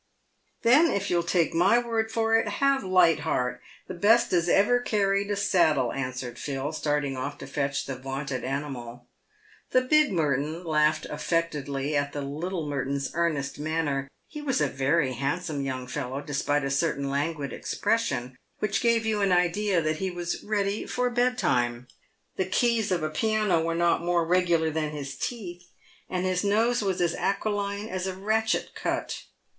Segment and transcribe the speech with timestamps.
[0.63, 4.79] "Then, if you'll take my word for it, have Light Heart, the best as ever
[4.79, 9.05] carried a saddle," answered Phil, starting off to fetch the vaunted animal.
[9.69, 14.07] The big Merton laughed affectedly at the little Merton's earnest manner.
[14.27, 19.21] He was a very handsome young fellow, despite a certain languid expression, which gave you
[19.21, 21.87] an idea that he was ready for bed time.
[22.37, 25.69] The keys of a piano were not more regular than his teeth,
[26.09, 29.25] and his nose was as aquiline as a ratchet cut.